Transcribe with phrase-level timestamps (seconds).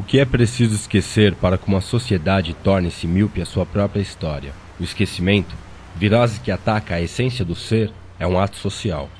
[0.00, 4.54] O que é preciso esquecer para que uma sociedade torne-se míope a sua própria história?
[4.80, 5.54] O esquecimento,
[5.94, 9.10] virose que ataca a essência do ser, é um ato social.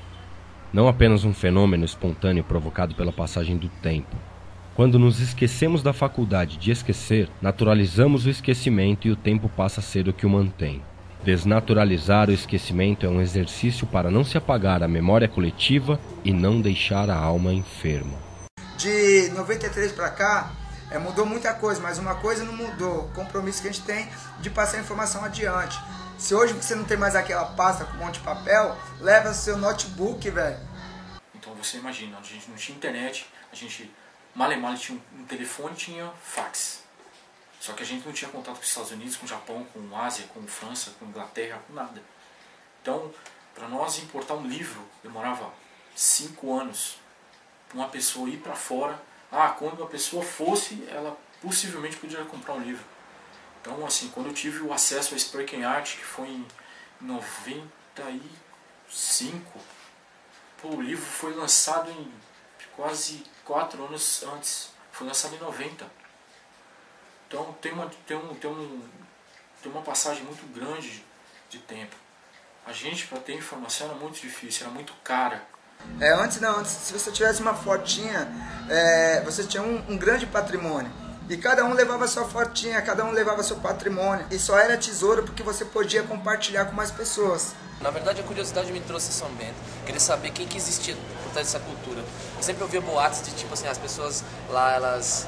[0.73, 4.15] Não apenas um fenômeno espontâneo provocado pela passagem do tempo.
[4.73, 9.83] Quando nos esquecemos da faculdade de esquecer, naturalizamos o esquecimento e o tempo passa a
[9.83, 10.81] ser o que o mantém.
[11.23, 16.59] Desnaturalizar o esquecimento é um exercício para não se apagar a memória coletiva e não
[16.59, 18.17] deixar a alma enferma.
[18.79, 20.51] De 93 para cá,
[20.91, 23.05] é, mudou muita coisa, mas uma coisa não mudou.
[23.05, 24.09] O compromisso que a gente tem
[24.39, 25.79] de passar a informação adiante.
[26.19, 29.57] Se hoje você não tem mais aquela pasta com um monte de papel, leva seu
[29.57, 30.59] notebook, velho.
[31.33, 33.89] Então você imagina, a gente não tinha internet, a gente
[34.35, 36.83] mal e mal tinha um telefone tinha fax.
[37.59, 39.95] Só que a gente não tinha contato com os Estados Unidos, com o Japão, com
[39.95, 42.01] a Ásia, com a França, com a Inglaterra, com nada.
[42.81, 43.13] Então,
[43.55, 45.49] para nós importar um livro, demorava
[45.95, 46.97] cinco anos.
[47.73, 48.99] Uma pessoa ir para fora
[49.31, 52.83] ah, quando a pessoa fosse, ela possivelmente podia comprar um livro.
[53.61, 56.45] Então, assim, quando eu tive o acesso a Spreaking Art, que foi em
[56.99, 59.59] 95,
[60.61, 62.11] pô, o livro foi lançado em
[62.75, 64.71] quase quatro anos antes.
[64.91, 65.85] Foi lançado em 90.
[67.27, 68.81] Então tem uma, tem um, tem um,
[69.61, 71.03] tem uma passagem muito grande
[71.49, 71.95] de tempo.
[72.65, 75.47] A gente, para ter informação, era muito difícil, era muito cara.
[75.99, 78.27] É, antes não, antes, se você tivesse uma fotinha,
[78.69, 80.91] é, você tinha um, um, grande patrimônio.
[81.29, 84.25] E cada um levava sua fotinha, cada um levava seu patrimônio.
[84.31, 87.53] E só era tesouro porque você podia compartilhar com mais pessoas.
[87.79, 89.55] Na verdade, a curiosidade me trouxe a São Bento.
[89.85, 92.03] Queria saber quem que existia por trás dessa cultura.
[92.37, 95.27] Eu sempre ouvia boatos de tipo assim, as pessoas lá, elas.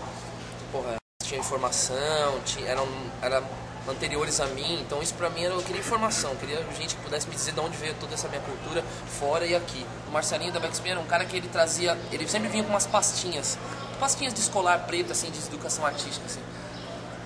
[0.72, 2.88] Porra, tinham informação, tinha, eram,
[3.22, 3.42] era
[3.88, 7.02] anteriores a mim, então isso pra mim era, eu queria informação, eu queria gente que
[7.02, 8.84] pudesse me dizer de onde veio toda essa minha cultura,
[9.20, 9.86] fora e aqui.
[10.08, 12.88] O Marcelinho da Backspin era um cara que ele trazia, ele sempre vinha com umas
[12.88, 13.58] pastinhas,
[14.00, 16.42] pastinhas de escolar preto, assim, de educação artística, assim.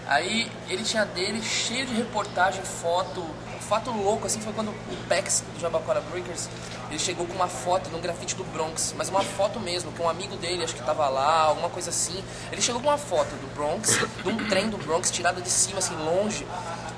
[0.08, 3.24] Aí ele tinha dele cheio de reportagem, foto,
[3.68, 6.50] fato louco assim foi quando o Pex do Jabacora Breakers
[6.90, 10.02] ele chegou com uma foto de um grafite do Bronx, mas uma foto mesmo, que
[10.02, 12.24] um amigo dele acho que tava lá, alguma coisa assim.
[12.52, 15.80] Ele chegou com uma foto do Bronx, de um trem do Bronx tirada de cima,
[15.80, 16.48] assim, longe.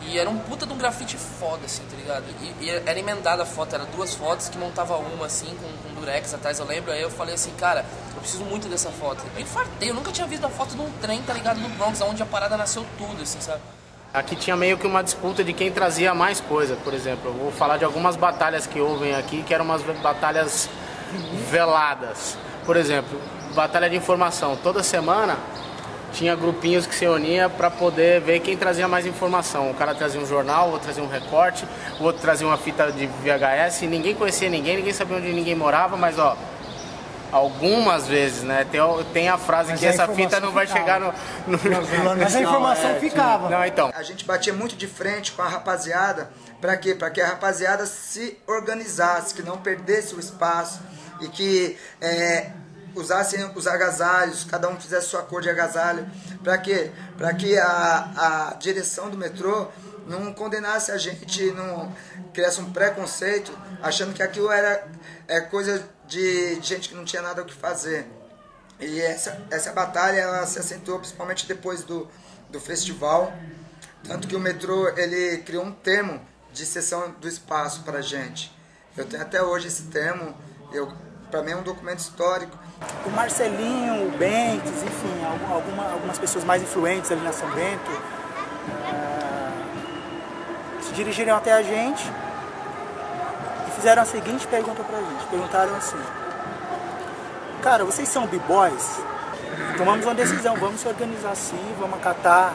[0.03, 2.25] E era um puta de um grafite foda, assim, tá ligado?
[2.41, 5.99] E, e era emendada a foto, era duas fotos que montava uma, assim, com, com
[5.99, 6.91] durex atrás, eu lembro.
[6.91, 9.23] Aí eu falei assim, cara, eu preciso muito dessa foto.
[9.35, 11.99] Eu infartei, eu nunca tinha visto a foto de um trem, tá ligado, no Bronx,
[12.01, 13.61] onde a parada nasceu tudo, assim, sabe?
[14.11, 17.29] Aqui tinha meio que uma disputa de quem trazia mais coisa, por exemplo.
[17.29, 20.67] Eu vou falar de algumas batalhas que houve aqui, que eram umas batalhas
[21.51, 22.35] veladas.
[22.65, 23.21] Por exemplo,
[23.53, 24.55] batalha de informação.
[24.55, 25.37] Toda semana
[26.11, 29.69] tinha grupinhos que se uniam para poder ver quem trazia mais informação.
[29.69, 31.63] O cara trazia um jornal, o outro trazia um recorte,
[31.99, 33.81] o outro trazia uma fita de VHS.
[33.83, 36.35] Ninguém conhecia ninguém, ninguém sabia onde ninguém morava, mas ó,
[37.31, 38.65] algumas vezes, né?
[38.65, 38.81] Tem,
[39.13, 41.07] tem a frase mas que a essa fita não vai chegar no,
[41.47, 41.59] no,
[42.17, 43.49] Mas a informação é, ficava.
[43.49, 43.91] Não, então.
[43.93, 46.95] A gente batia muito de frente com a rapaziada, para quê?
[46.95, 50.81] Para que a rapaziada se organizasse, que não perdesse o espaço
[51.21, 52.51] e que é,
[52.95, 56.07] usassem os agasalhos, cada um fizesse sua cor de agasalho.
[56.43, 56.91] Para quê?
[57.17, 59.67] Para que a, a direção do metrô
[60.07, 61.93] não condenasse a gente, não
[62.33, 64.87] criasse um preconceito, achando que aquilo era
[65.27, 68.07] é, coisa de gente que não tinha nada o que fazer.
[68.79, 72.07] E essa, essa batalha ela se acentuou principalmente depois do,
[72.49, 73.31] do festival,
[74.03, 76.19] tanto que o metrô ele criou um termo
[76.51, 78.51] de sessão do espaço para gente.
[78.97, 80.35] Eu tenho até hoje esse termo,
[80.73, 80.91] eu
[81.29, 82.57] para mim é um documento histórico.
[83.05, 87.91] O Marcelinho, o Bentes, enfim, alguma, algumas pessoas mais influentes ali na São Bento
[88.71, 89.53] uh,
[90.83, 92.03] se dirigiram até a gente
[93.79, 95.25] fizeram a seguinte pergunta pra gente.
[95.29, 95.97] Perguntaram assim,
[97.61, 98.99] cara, vocês são b-boys?
[99.77, 102.53] Tomamos uma decisão, vamos se organizar assim, vamos acatar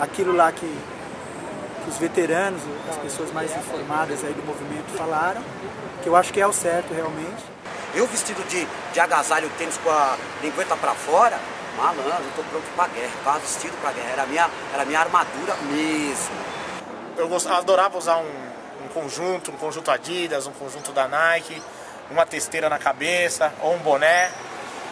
[0.00, 5.42] aquilo lá que, que os veteranos, as pessoas mais informadas aí do movimento falaram,
[6.02, 7.44] que eu acho que é o certo realmente.
[7.94, 11.38] Eu vestido de, de agasalho, tênis com a lingueta para fora,
[11.76, 15.00] malandro, eu tô pronto pra guerra, tava vestido pra guerra, era a minha, era minha
[15.00, 16.34] armadura mesmo.
[17.18, 18.49] Eu adorava usar um
[18.84, 21.62] um conjunto, um conjunto Adidas, um conjunto da Nike,
[22.10, 24.30] uma testeira na cabeça ou um boné.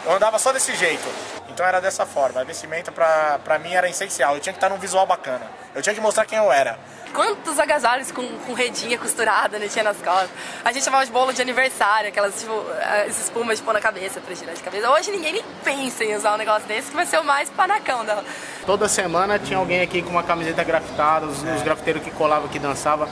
[0.05, 1.09] Eu andava só desse jeito.
[1.49, 2.41] Então era dessa forma.
[2.41, 4.35] A vestimenta pra, pra mim era essencial.
[4.35, 5.45] Eu tinha que estar num visual bacana.
[5.75, 6.79] Eu tinha que mostrar quem eu era.
[7.13, 10.31] Quantos agasalhos com, com redinha costurada, né, tinha nas costas.
[10.65, 13.81] A gente chamava de bolo de aniversário, aquelas, tipo, eh, esses espumas de pôr na
[13.81, 14.91] cabeça, pra girar de cabeça.
[14.91, 18.05] Hoje ninguém nem pensa em usar um negócio desse, que vai ser o mais panacão
[18.05, 18.25] dela.
[18.67, 22.59] Toda semana tinha alguém aqui com uma camiseta grafitada, os, os grafiteiros que colavam, que
[22.59, 23.09] dançavam.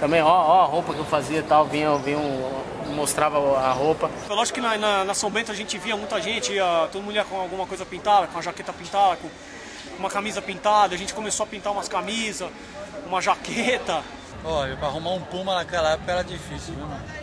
[0.00, 3.72] Também, ó, ó, a roupa que eu fazia e tal, vinha, vinha um, mostrava a
[3.72, 4.10] roupa.
[4.28, 7.02] Eu lógico que na, na, na, São Bento a gente via muita gente, ia, todo
[7.02, 9.28] mundo ia com alguma coisa pintada, com a jaqueta pintada, com
[9.98, 12.48] uma camisa pintada, a gente começou a pintar umas camisas,
[13.06, 14.02] uma jaqueta.
[14.44, 17.17] Olha, pra arrumar um Puma naquela época era difícil, viu, mano?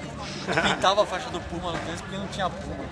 [0.76, 2.86] Pintava a faixa do Puma no tênis porque não tinha Puma.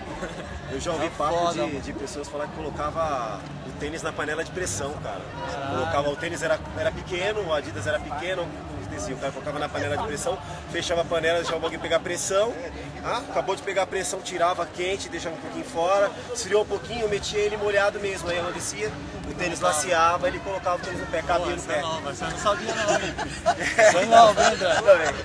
[0.71, 4.43] Eu já ouvi Tá papo de, de pessoas falar que colocava o tênis na panela
[4.43, 5.21] de pressão, cara.
[5.69, 8.47] Colocava o tênis era, era pequeno, o Adidas era pequeno,
[9.11, 10.37] o cara colocava na panela de pressão,
[10.71, 12.53] fechava a panela, deixava o bagulho pegar pressão.
[13.03, 17.09] Ah, acabou de pegar a pressão, tirava quente, deixava um pouquinho fora, esfriou um pouquinho,
[17.09, 18.29] metia ele molhado mesmo.
[18.29, 18.91] Aí ela descia,
[19.33, 21.81] o tênis laceava, ele colocava o tênis no pé, cabia no pé.
[21.81, 23.15] Não, mas você não sabia não, hein?
[23.91, 24.75] Foi não, viu, André?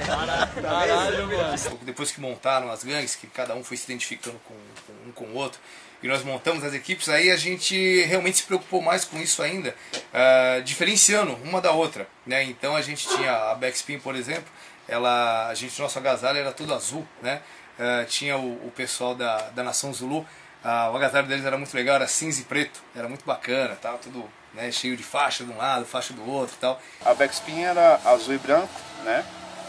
[0.07, 1.79] Tá Caralho, mano.
[1.83, 4.55] Depois que montaram as gangues, que cada um foi se identificando com,
[4.87, 5.61] com um com o outro,
[6.03, 9.75] e nós montamos as equipes, aí a gente realmente se preocupou mais com isso ainda,
[9.95, 12.07] uh, diferenciando uma da outra.
[12.25, 12.45] Né?
[12.45, 14.49] Então a gente tinha a Backspin, por exemplo,
[14.87, 17.43] ela, a gente, nosso agasalho era tudo azul, né?
[17.79, 20.27] Uh, tinha o, o, pessoal da, da Nação Zulu,
[20.65, 23.99] uh, o agasalho deles era muito legal, era cinza e preto, era muito bacana, tava
[23.99, 24.25] tudo
[24.55, 26.81] né, cheio de faixa de um lado, faixa do outro tal.
[27.05, 29.25] A Backspin era azul e branco, né?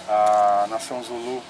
[0.08, 1.44] A Nação Zulu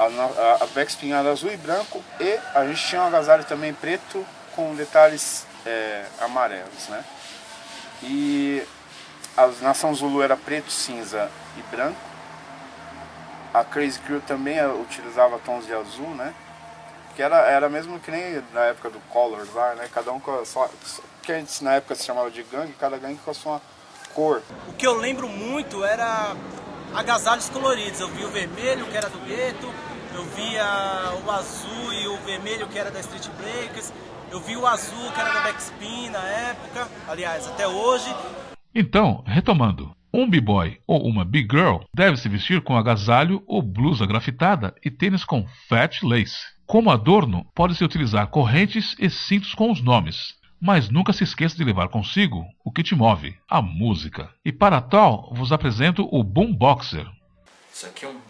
[0.00, 3.74] a, a, a backspin era azul e branco e a gente tinha um agasalho também
[3.74, 4.24] preto
[4.56, 7.04] com detalhes é, amarelos, né?
[8.02, 8.62] E
[9.36, 12.00] a Nação Zulu era preto, cinza e branco.
[13.52, 16.32] A Crazy Crew também utilizava tons de azul, né?
[17.20, 19.86] Que era, era mesmo que nem na época do Colors lá, né?
[19.92, 20.70] Cada um com a sua...
[21.22, 23.60] Que antes na época se chamava de gangue, cada gangue com a sua
[24.14, 24.42] cor.
[24.66, 26.34] O que eu lembro muito era
[26.94, 28.00] agasalhos coloridos.
[28.00, 29.70] Eu vi o vermelho, que era do gueto,
[30.14, 30.64] eu via
[31.22, 33.92] o azul e o vermelho que era da Street Breakers,
[34.30, 38.08] eu vi o azul que era da Backspin na época, aliás, até hoje.
[38.74, 44.06] Então, retomando, um b-boy ou uma big girl deve se vestir com agasalho ou blusa
[44.06, 46.58] grafitada e tênis com fat lace.
[46.70, 51.64] Como adorno, pode-se utilizar correntes e cintos com os nomes, mas nunca se esqueça de
[51.64, 54.32] levar consigo o que te move, a música.
[54.44, 57.10] E para tal, vos apresento o Boomboxer.
[57.74, 58.20] Isso aqui é um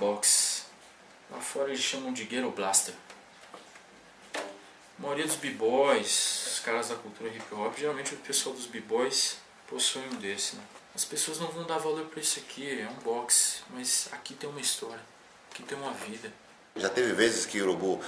[0.00, 0.66] box
[1.30, 2.94] Lá fora eles chamam de Ghetto Blaster.
[4.34, 9.36] A maioria dos b-boys, os caras da cultura hip hop, geralmente o pessoal dos b-boys
[9.68, 10.56] possui um desse.
[10.56, 10.62] Né?
[10.94, 14.48] As pessoas não vão dar valor para isso aqui, é um box, mas aqui tem
[14.48, 15.04] uma história,
[15.50, 16.32] aqui tem uma vida.
[16.76, 18.00] Já teve vezes que o Urubu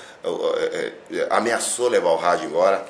[1.31, 2.85] ameaçou levar o rádio embora.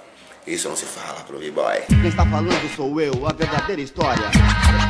[0.46, 1.82] Isso não se fala pro b-boy.
[1.86, 4.24] Quem está falando sou eu, a verdadeira história.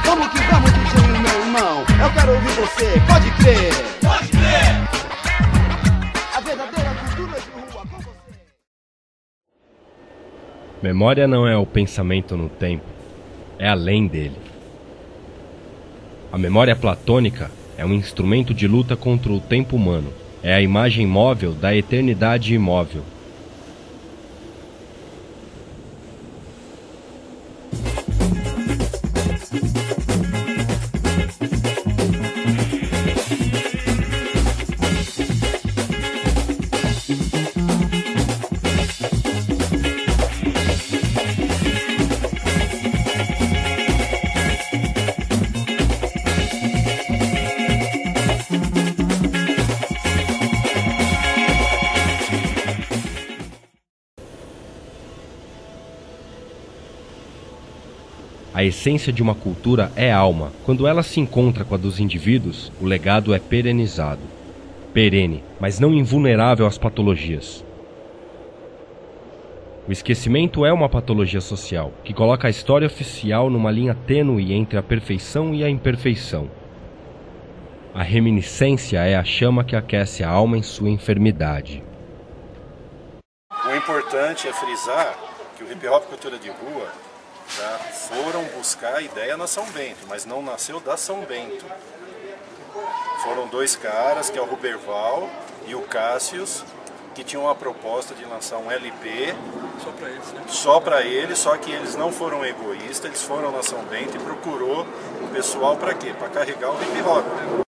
[0.05, 1.81] Como que vamos dizer, meu irmão?
[1.81, 3.73] Eu quero ouvir você, pode crer.
[4.01, 4.41] Pode crer.
[10.83, 12.87] Memória não é o pensamento no tempo,
[13.59, 14.39] é além dele.
[16.33, 20.11] A memória platônica é um instrumento de luta contra o tempo humano,
[20.43, 23.03] é a imagem móvel da eternidade imóvel.
[58.61, 60.53] A essência de uma cultura é alma.
[60.67, 64.21] Quando ela se encontra com a dos indivíduos, o legado é perenizado.
[64.93, 67.65] Perene, mas não invulnerável às patologias.
[69.89, 74.79] O esquecimento é uma patologia social, que coloca a história oficial numa linha tênue entre
[74.79, 76.47] a perfeição e a imperfeição.
[77.95, 81.83] A reminiscência é a chama que aquece a alma em sua enfermidade.
[83.67, 85.19] O importante é frisar
[85.57, 87.10] que o hip hop cultura de rua
[87.61, 91.67] já foram buscar a ideia na São Bento, mas não nasceu da São Bento.
[93.23, 95.29] Foram dois caras, que é o Ruberval
[95.67, 96.65] e o Cássius,
[97.15, 99.35] que tinham a proposta de lançar um LP
[99.83, 100.45] só para eles, né?
[100.49, 104.21] Só para eles, só que eles não foram egoístas, eles foram na São Bento e
[104.21, 104.87] procurou
[105.23, 106.15] o pessoal para quê?
[106.19, 107.27] Para carregar o hip hop.
[107.27, 107.63] Né?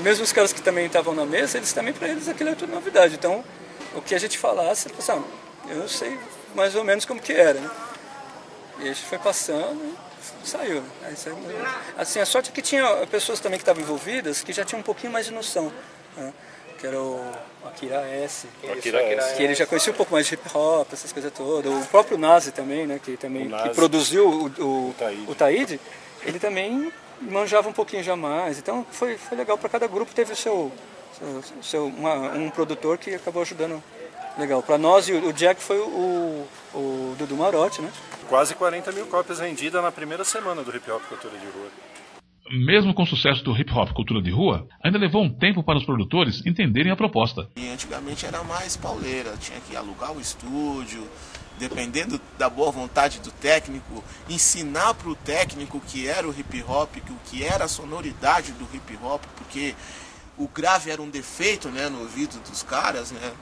[0.00, 2.74] Mesmo os caras que também estavam na mesa, eles também para eles aquilo é tudo
[2.74, 3.14] novidade.
[3.14, 3.42] Então,
[3.94, 5.24] o que a gente falasse, assim,
[5.70, 6.18] eu sei
[6.54, 7.70] mais ou menos como que era, né?
[8.82, 9.96] E a gente foi passando
[10.44, 10.82] e saiu.
[11.02, 11.38] Aí saiu.
[11.96, 14.82] Assim, a sorte é que tinha pessoas também que estavam envolvidas que já tinham um
[14.82, 15.72] pouquinho mais de noção.
[16.16, 16.32] Né?
[16.78, 17.24] Que era o
[17.64, 18.48] Akira S.
[18.76, 19.36] Akira S.
[19.36, 21.72] Que ele já conhecia um pouco mais de hip hop, essas coisas todas.
[21.72, 23.00] O próprio Nazi também, né?
[23.02, 25.30] Que também que produziu o, o, o, Taíde.
[25.30, 25.80] o Taíde,
[26.24, 28.58] ele também manjava um pouquinho já mais.
[28.58, 30.72] Então foi, foi legal para cada grupo, teve o seu,
[31.62, 33.80] ser uma, um produtor que acabou ajudando
[34.38, 34.62] legal.
[34.62, 37.90] Para nós, e o Jack foi o, o Dudu Marotti, né?
[38.28, 41.70] Quase 40 mil cópias vendidas na primeira semana do Hip Hop Cultura de Rua.
[42.50, 45.78] Mesmo com o sucesso do hip hop cultura de rua, ainda levou um tempo para
[45.78, 47.48] os produtores entenderem a proposta.
[47.56, 51.08] E antigamente era mais pauleira, tinha que alugar o estúdio,
[51.58, 56.62] dependendo da boa vontade do técnico, ensinar para o técnico o que era o hip
[56.64, 59.74] hop, o que era a sonoridade do hip hop, porque
[60.36, 63.32] o grave era um defeito né, no ouvido dos caras, né?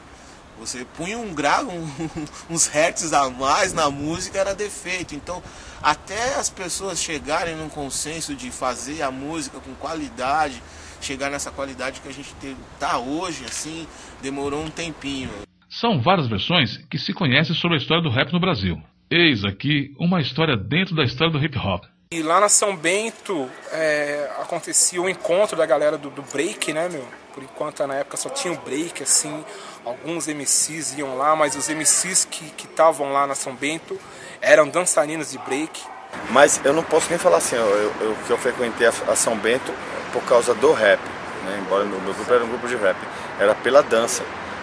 [0.61, 1.89] Você punha um grave, um,
[2.55, 5.15] uns hertz a mais na música, era defeito.
[5.15, 5.43] Então,
[5.83, 10.63] até as pessoas chegarem num consenso de fazer a música com qualidade,
[11.01, 12.35] chegar nessa qualidade que a gente
[12.75, 13.87] está hoje, assim,
[14.21, 15.31] demorou um tempinho.
[15.71, 18.79] São várias versões que se conhecem sobre a história do rap no Brasil.
[19.11, 21.85] Eis aqui uma história dentro da história do hip hop.
[22.13, 26.89] E lá na São Bento é, acontecia o encontro da galera do, do, break, né,
[26.89, 27.07] meu?
[27.41, 29.43] Por enquanto na época só tinha o break, assim,
[29.83, 33.99] alguns MCs iam lá, mas os MCs que estavam lá na São Bento
[34.43, 35.81] eram dançarinos de break.
[36.29, 39.39] Mas eu não posso nem falar assim, eu, eu, que eu frequentei a, a, São
[39.39, 39.73] Bento
[40.13, 41.01] por causa do rap,
[41.47, 41.63] né?
[41.65, 42.99] embora o meu grupo era um grupo de rap,
[43.39, 44.23] era pela dança.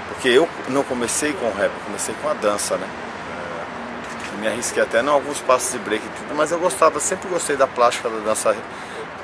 [0.10, 2.88] Porque eu não comecei com rap, comecei com a dança, né?
[4.40, 7.56] me arrisquei até em alguns passos de break e tudo, mas eu gostava, sempre gostei
[7.56, 8.56] da plástica da dança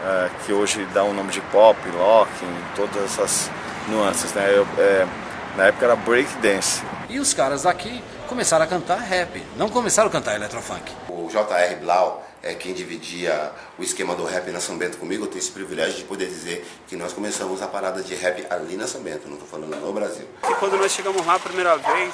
[0.03, 3.49] é, que hoje dá um nome de pop, locking, todas essas
[3.87, 4.51] nuances, né?
[4.53, 5.07] Eu, é,
[5.55, 6.83] na época era break dance.
[7.09, 10.91] E os caras daqui começaram a cantar rap, não começaram a cantar eletrofunk.
[11.07, 11.75] O J.R.
[11.75, 15.23] Blau é quem dividia o esquema do rap na São Bento comigo.
[15.23, 18.75] Eu tenho esse privilégio de poder dizer que nós começamos a parada de rap ali
[18.75, 20.27] na São Bento, não estou falando no Brasil.
[20.49, 22.13] E quando nós chegamos lá a primeira vez,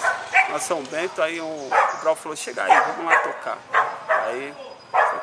[0.50, 1.70] na São Bento, aí o, o
[2.02, 3.58] Brau falou, chega aí, vamos lá tocar.
[4.28, 4.54] Aí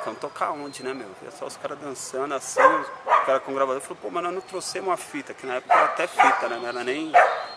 [0.07, 1.09] vamos tocar onde, né, meu?
[1.23, 4.41] E só os caras dançando assim, o cara com gravador falou, pô, mas nós não
[4.41, 6.57] trouxemos uma fita, que na época era até fita, né?
[6.57, 7.13] Não era nem,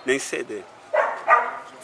[0.06, 0.64] nem CD.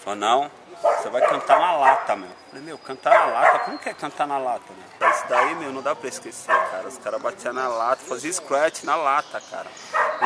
[0.03, 2.29] Falou, não, você vai cantar na lata, meu.
[2.49, 3.59] Falei, meu, cantar na lata?
[3.59, 5.09] Como que é cantar na lata, meu?
[5.09, 6.87] Isso daí, meu, não dá pra esquecer, cara.
[6.87, 9.67] Os caras batiam na lata, faziam scratch na lata, cara.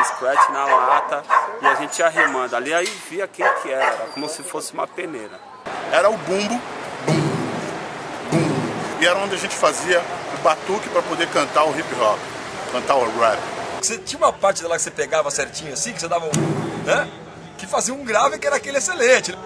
[0.05, 1.23] Scratch na lata
[1.61, 2.55] e a gente ia rimando.
[2.55, 5.37] Ali aí via quem que era, era como se fosse uma peneira.
[5.91, 6.61] Era o bumbo,
[7.05, 7.21] bum,
[8.31, 9.01] bum.
[9.01, 10.01] E era onde a gente fazia
[10.39, 12.17] batuque para poder cantar o hip hop,
[12.71, 13.39] cantar o rap.
[13.81, 16.85] Você tinha uma parte lá que você pegava certinho assim, que você dava um.
[16.85, 17.07] né?
[17.57, 19.37] Que fazia um grave que era aquele excelente.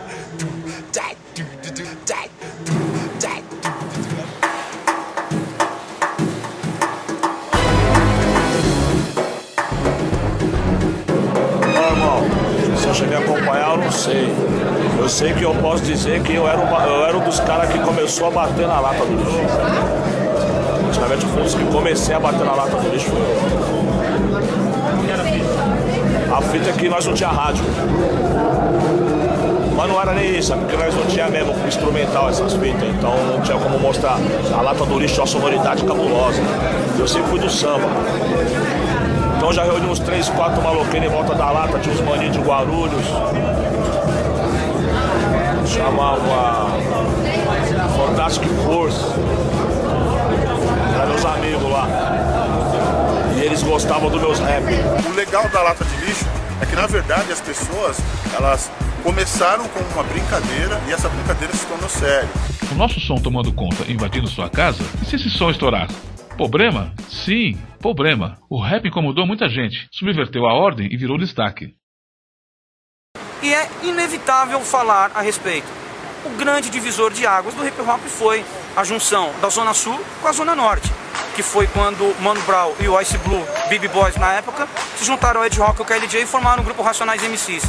[11.74, 12.22] Normal.
[12.78, 14.34] Se eu cheguei a acompanhar, eu não sei.
[15.00, 17.72] Eu sei que eu posso dizer que eu era, uma, eu era um dos caras
[17.72, 20.33] que começou a bater na lata do lixo.
[21.04, 23.12] Praticamente foi os que comecei a bater na lata do lixo.
[26.32, 27.66] A fita é que nós não tinha rádio.
[29.76, 33.14] Mas não era nem isso, é porque nós não tinha mesmo instrumental essas fitas, então
[33.28, 34.18] não tinha como mostrar.
[34.58, 36.42] A lata do lixo tinha uma sonoridade cabulosa.
[36.98, 37.88] Eu sempre fui do samba.
[39.36, 42.40] Então já reuni uns 3, 4 maloqueiros em volta da lata, tinha uns maninhos de
[42.42, 43.06] Guarulhos.
[45.68, 46.70] Chamava
[47.98, 49.04] Fantastic Force.
[51.04, 51.86] Eram meus amigos lá.
[53.36, 54.64] E eles gostavam dos meus rap.
[55.06, 56.24] O legal da lata de lixo
[56.62, 57.98] é que na verdade as pessoas,
[58.34, 58.72] elas
[59.04, 62.30] começaram com uma brincadeira e essa brincadeira se tornou séria.
[62.72, 65.90] O nosso som tomando conta, invadindo sua casa, e se esse som estourar?
[66.38, 66.94] Problema?
[67.10, 68.38] Sim, problema.
[68.50, 71.76] O rap incomodou muita gente, subverteu a ordem e virou destaque.
[73.42, 75.83] E é inevitável falar a respeito.
[76.26, 80.28] O grande divisor de águas do hip hop foi a junção da Zona Sul com
[80.28, 80.90] a Zona Norte,
[81.36, 85.42] que foi quando Mano Brown e o Ice Blue, BB Boys na época, se juntaram
[85.42, 87.64] ao Ed Rock e o KLJ e formaram o grupo Racionais MCs.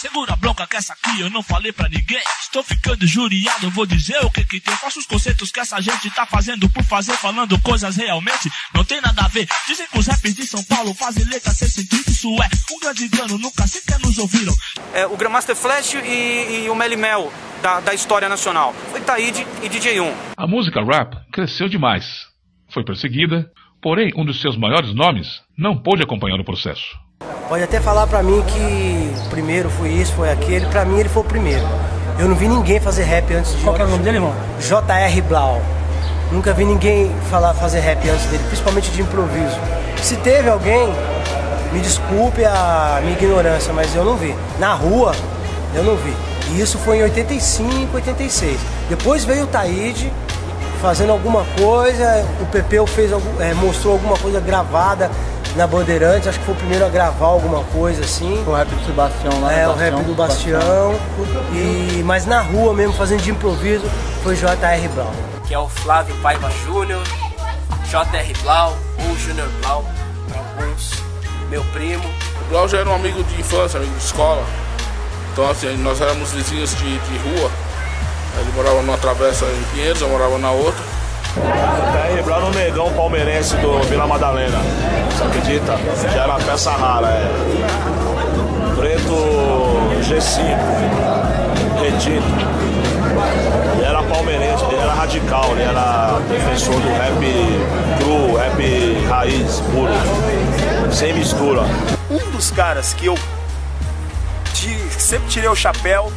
[0.00, 2.22] Segura a bronca que essa aqui eu não falei pra ninguém.
[2.40, 4.76] Estou ficando juriado, vou dizer o que que tem.
[4.76, 9.00] Faço os conceitos que essa gente tá fazendo por fazer, falando coisas realmente não tem
[9.00, 9.48] nada a ver.
[9.66, 13.08] Dizem que os rappers de São Paulo fazem letras sem sentido, isso é um grande
[13.08, 14.54] dano, nunca sequer nos ouviram.
[14.94, 18.72] É, o Grandmaster Flash e, e o Melly Mel da, da história nacional.
[18.90, 20.12] Foi Taíde e DJ1.
[20.36, 22.26] A música rap cresceu demais.
[22.68, 23.50] Foi perseguida,
[23.80, 26.96] porém um dos seus maiores nomes não pôde acompanhar o processo.
[27.48, 30.66] Pode até falar pra mim que o primeiro foi isso, foi aquele.
[30.66, 31.64] Pra mim ele foi o primeiro.
[32.18, 33.62] Eu não vi ninguém fazer rap antes de.
[33.62, 34.34] Qual que é o nome dele, irmão?
[34.60, 35.22] J.R.
[35.22, 35.62] Blau.
[36.30, 39.56] Nunca vi ninguém falar, fazer rap antes dele, principalmente de improviso.
[39.96, 40.88] Se teve alguém,
[41.72, 44.34] me desculpe a minha ignorância, mas eu não vi.
[44.58, 45.12] Na rua,
[45.74, 46.27] eu não vi.
[46.52, 48.58] E isso foi em 85, 86.
[48.88, 50.10] Depois veio o Taíde
[50.80, 55.10] fazendo alguma coisa, o Pepeu fez, é, mostrou alguma coisa gravada
[55.56, 58.44] na Bandeirantes, acho que foi o primeiro a gravar alguma coisa assim.
[58.46, 60.94] O rap do Sebastião lá É, o rap do Bastião.
[61.52, 63.84] E, mas na rua mesmo, fazendo de improviso,
[64.22, 64.88] foi J.R.
[64.88, 65.10] Brown.
[65.46, 67.02] que é o Flávio Paiva Júnior,
[67.90, 68.34] J.R.
[68.42, 69.84] Blau ou Júnior Blau,
[70.28, 70.92] para alguns,
[71.50, 72.04] meu primo.
[72.42, 74.44] O Blau já era um amigo de infância, amigo de escola.
[75.38, 77.48] Então assim, nós éramos vizinhos de, de rua.
[78.40, 80.82] Ele morava numa travessa em Pinheiros, eu morava na outra.
[81.36, 84.58] Até Brown no negão palmeirense do Vila Madalena.
[85.08, 85.78] Você acredita?
[86.12, 87.30] Já era uma peça rara, é.
[88.74, 89.14] Preto
[90.02, 90.42] G5,
[91.82, 92.26] retinto.
[93.76, 97.14] Ele era palmeirense, ele era radical, ele era defensor do rap
[98.00, 101.62] cru, rap raiz, puro, sem mistura.
[102.10, 103.16] Um dos caras que eu
[104.98, 106.12] sempre tirei o chapéu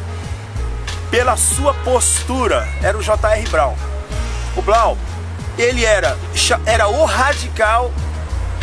[1.12, 3.46] pela sua postura era o J.R.
[3.50, 3.76] Brown.
[4.56, 4.96] O Brown,
[5.58, 6.16] ele era,
[6.64, 7.92] era o radical,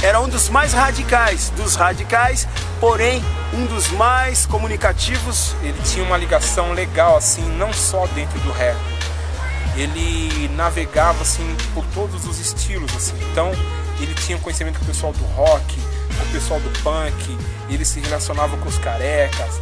[0.02, 2.48] era um dos mais radicais dos radicais,
[2.80, 5.56] porém um dos mais comunicativos.
[5.62, 8.78] Ele tinha uma ligação legal, assim, não só dentro do rap.
[9.76, 13.16] Ele navegava, assim, por todos os estilos, assim.
[13.32, 13.52] Então,
[14.00, 15.80] ele tinha conhecimento com o pessoal do rock,
[16.24, 17.38] o pessoal do punk,
[17.70, 19.60] ele se relacionava com os carecas,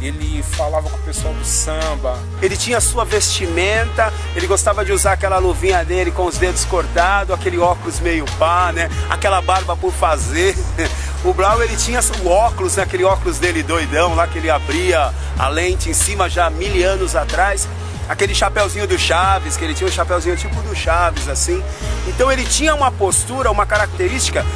[0.00, 2.18] ele falava com o pessoal do samba.
[2.40, 7.34] Ele tinha sua vestimenta, ele gostava de usar aquela luvinha dele com os dedos cortados,
[7.34, 8.90] aquele óculos meio pá, né?
[9.10, 10.56] Aquela barba por fazer.
[11.22, 12.82] O Brown ele tinha o óculos, né?
[12.82, 17.14] aquele óculos dele doidão lá que ele abria a lente em cima já mil anos
[17.14, 17.68] atrás.
[18.08, 21.62] Aquele chapeuzinho do Chaves, que ele tinha um chapeuzinho tipo do Chaves assim.
[22.08, 24.46] Então ele tinha uma postura, uma característica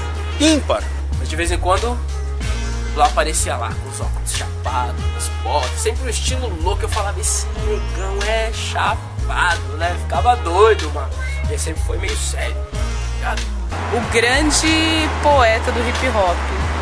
[0.41, 0.83] ímpar.
[1.35, 1.99] De vez em quando,
[2.95, 6.83] Blau aparecia lá, com os óculos chapados, as botas, sempre um estilo louco.
[6.83, 9.97] Eu falava, esse negão é chapado, né?
[10.03, 11.11] Ficava doido, mano.
[11.49, 13.43] Ele sempre foi meio sério, tá ligado?
[13.95, 16.37] o grande poeta do hip hop,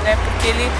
[0.04, 0.18] né?
[0.22, 0.70] Porque ele,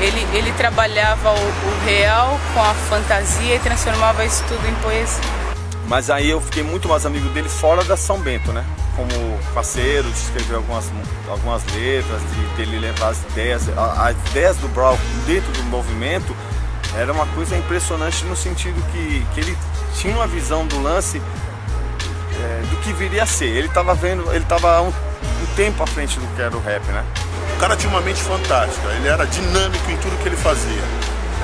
[0.00, 5.47] ele, ele trabalhava o, o real com a fantasia e transformava isso tudo em poesia.
[5.88, 8.62] Mas aí eu fiquei muito mais amigo dele fora da São Bento, né?
[8.94, 9.08] Como
[9.54, 10.84] parceiro, de escrever algumas,
[11.28, 13.62] algumas letras, de dele levar as ideias.
[13.70, 16.36] As ideias do Brown dentro do movimento
[16.94, 19.56] era uma coisa impressionante no sentido que, que ele
[19.94, 21.22] tinha uma visão do lance
[22.38, 23.46] é, do que viria a ser.
[23.46, 26.84] Ele estava vendo, ele estava um, um tempo à frente do que era o rap,
[26.88, 27.02] né?
[27.56, 30.82] O cara tinha uma mente fantástica, ele era dinâmico em tudo que ele fazia.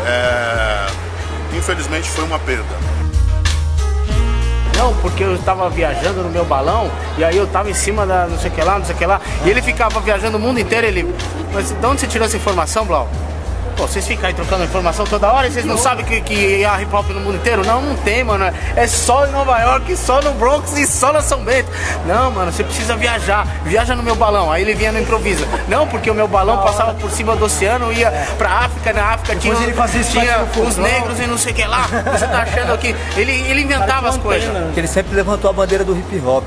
[0.06, 0.86] É,
[1.56, 2.93] Infelizmente foi uma perda.
[4.76, 8.26] Não, porque eu tava viajando no meu balão e aí eu tava em cima da
[8.26, 9.20] não sei o que lá, não sei o que lá.
[9.44, 10.86] E ele ficava viajando o mundo inteiro.
[10.86, 11.14] Ele.
[11.52, 13.08] Mas de onde você tirou essa informação, Blau?
[13.76, 16.80] Pô, vocês ficam aí trocando informação toda hora e vocês não sabem que, que há
[16.80, 17.64] hip hop no mundo inteiro?
[17.64, 18.44] Não, não tem, mano.
[18.76, 21.70] É só em Nova York, só no Bronx e só na São Bento.
[22.06, 23.46] Não, mano, você precisa viajar.
[23.64, 24.50] Viaja no meu balão.
[24.50, 25.46] Aí ele vinha no improviso.
[25.68, 29.36] Não, porque o meu balão passava por cima do oceano, ia pra África, na África
[29.36, 31.86] tinha, ele fazia isso tinha os negros e não sei o que lá.
[32.12, 32.94] Você tá achando que.
[33.16, 34.48] Ele, ele inventava as coisas.
[34.66, 36.44] Porque ele sempre levantou a bandeira do hip hop.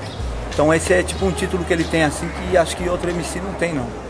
[0.54, 3.40] Então esse é tipo um título que ele tem assim que acho que outro MC
[3.40, 4.07] não tem não.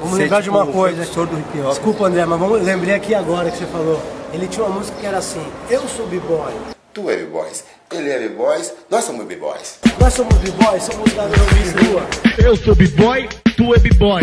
[0.00, 0.96] Vamos lembrar de uma coisa.
[0.96, 1.68] precursor do hip hop.
[1.68, 4.00] Desculpa, André, mas vamos, lembrei aqui agora que você falou.
[4.32, 6.52] Ele tinha uma música que era assim: Eu sou b-boy.
[6.92, 9.78] Tu é B-Boys, ele é B-Boys, nós somos B-Boys.
[10.00, 12.02] Nós somos b-boy, somos garotos de rua.
[12.42, 14.22] Eu sou b-boy, tu é b-boy.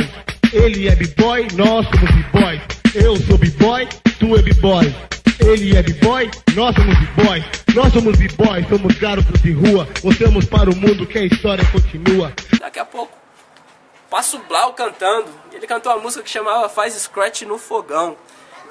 [0.51, 2.61] Ele é b-boy, nós somos b-boy.
[2.93, 3.87] Eu sou b-boy,
[4.19, 4.95] tu é b-boy.
[5.39, 7.45] Ele é b-boy, nós somos b-boys.
[7.75, 9.87] Nós somos b-boys, somos garotos de rua.
[10.03, 12.33] Mostramos para o mundo que a história continua.
[12.59, 13.13] Daqui a pouco,
[14.09, 15.29] passa o Blau cantando.
[15.51, 18.17] Ele cantou uma música que chamava Faz Scratch no Fogão.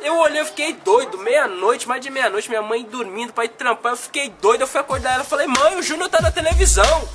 [0.01, 3.93] Eu olhei, eu fiquei doido, meia-noite, mais de meia-noite, minha mãe dormindo pra ir trampar,
[3.93, 7.09] eu fiquei doido, eu fui acordar ela, falei, mãe, o Júnior tá na televisão.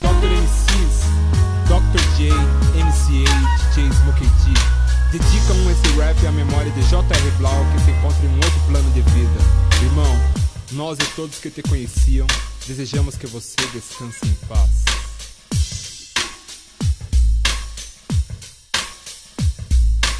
[0.00, 0.32] Dr.
[0.32, 1.02] MCs,
[1.68, 2.00] Dr.
[2.16, 2.32] J,
[2.74, 4.82] MCA, DJ Smokey D.
[5.12, 7.30] Dedicam esse rap à memória de J.R.
[7.32, 9.40] Blau que se encontra em um outro plano de vida.
[9.82, 10.18] Irmão,
[10.72, 12.26] nós e todos que te conheciam,
[12.66, 14.91] desejamos que você descanse em paz.